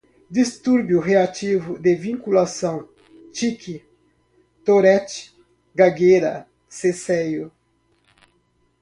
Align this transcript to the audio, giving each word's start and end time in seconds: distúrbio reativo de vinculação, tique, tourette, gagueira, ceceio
distúrbio 0.31 0.99
reativo 0.99 1.77
de 1.77 1.93
vinculação, 1.93 2.89
tique, 3.31 3.85
tourette, 4.65 5.31
gagueira, 5.75 6.47
ceceio 6.67 7.51